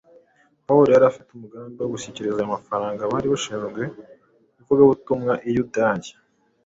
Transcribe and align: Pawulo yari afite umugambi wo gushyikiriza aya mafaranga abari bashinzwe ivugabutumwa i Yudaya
Pawulo 0.65 0.89
yari 0.91 1.05
afite 1.11 1.29
umugambi 1.31 1.77
wo 1.79 1.89
gushyikiriza 1.93 2.39
aya 2.41 2.53
mafaranga 2.55 2.99
abari 3.03 3.27
bashinzwe 3.33 3.81
ivugabutumwa 4.59 5.33
i 5.49 5.49
Yudaya 5.55 6.13